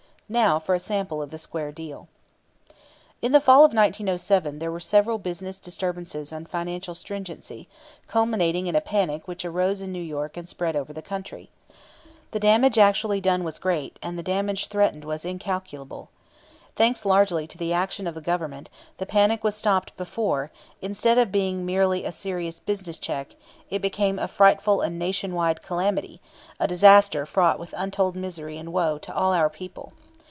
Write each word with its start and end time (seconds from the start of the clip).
Now 0.31 0.59
for 0.59 0.73
a 0.73 0.79
sample 0.79 1.21
of 1.21 1.29
the 1.29 1.37
square 1.37 1.73
deal. 1.73 2.07
In 3.21 3.33
the 3.33 3.41
fall 3.41 3.65
of 3.65 3.73
1907 3.73 4.59
there 4.59 4.71
were 4.71 4.79
severe 4.79 5.17
business 5.17 5.59
disturbances 5.59 6.31
and 6.31 6.47
financial 6.47 6.95
stringency, 6.95 7.67
culminating 8.07 8.65
in 8.67 8.73
a 8.77 8.79
panic 8.79 9.27
which 9.27 9.43
arose 9.43 9.81
in 9.81 9.91
New 9.91 9.99
York 10.01 10.37
and 10.37 10.47
spread 10.47 10.77
over 10.77 10.93
the 10.93 11.01
country. 11.01 11.49
The 12.31 12.39
damage 12.39 12.77
actually 12.77 13.19
done 13.19 13.43
was 13.43 13.59
great, 13.59 13.99
and 14.01 14.17
the 14.17 14.23
damage 14.23 14.67
threatened 14.67 15.03
was 15.03 15.25
incalculable. 15.25 16.07
Thanks 16.77 17.03
largely 17.03 17.45
to 17.47 17.57
the 17.57 17.73
action 17.73 18.07
of 18.07 18.15
the 18.15 18.21
Government, 18.21 18.69
the 18.99 19.05
panic 19.05 19.43
was 19.43 19.55
stopped 19.55 19.97
before, 19.97 20.49
instead 20.81 21.17
of 21.17 21.29
being 21.33 21.65
merely 21.65 22.05
a 22.05 22.11
serious 22.13 22.57
business 22.61 22.97
check, 22.97 23.35
it 23.69 23.81
became 23.81 24.17
a 24.17 24.29
frightful 24.29 24.79
and 24.79 24.97
Nation 24.97 25.33
wide 25.35 25.61
calamity, 25.61 26.21
a 26.57 26.69
disaster 26.69 27.25
fraught 27.25 27.59
with 27.59 27.73
untold 27.75 28.15
misery 28.15 28.57
and 28.57 28.71
woe 28.71 28.97
to 28.97 29.13
all 29.13 29.33
our 29.33 29.49
people. 29.49 29.91